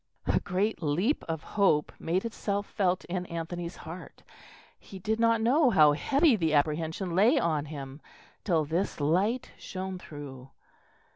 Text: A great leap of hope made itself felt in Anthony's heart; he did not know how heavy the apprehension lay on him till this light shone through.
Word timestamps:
A 0.25 0.39
great 0.39 0.81
leap 0.81 1.23
of 1.29 1.43
hope 1.43 1.91
made 1.99 2.25
itself 2.25 2.65
felt 2.65 3.05
in 3.05 3.27
Anthony's 3.27 3.75
heart; 3.85 4.23
he 4.79 4.97
did 4.97 5.19
not 5.19 5.41
know 5.43 5.69
how 5.69 5.91
heavy 5.91 6.35
the 6.35 6.55
apprehension 6.55 7.13
lay 7.15 7.37
on 7.39 7.65
him 7.65 8.01
till 8.43 8.65
this 8.65 8.99
light 8.99 9.51
shone 9.59 9.99
through. 9.99 10.49